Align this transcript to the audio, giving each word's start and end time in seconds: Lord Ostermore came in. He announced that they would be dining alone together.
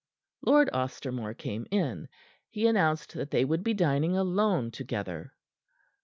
Lord 0.43 0.71
Ostermore 0.73 1.35
came 1.37 1.67
in. 1.69 2.09
He 2.49 2.65
announced 2.65 3.13
that 3.13 3.29
they 3.29 3.45
would 3.45 3.63
be 3.63 3.75
dining 3.75 4.17
alone 4.17 4.71
together. 4.71 5.35